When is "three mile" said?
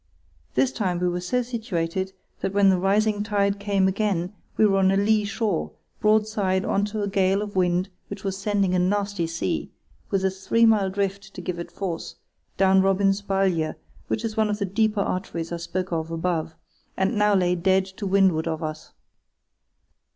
10.31-10.89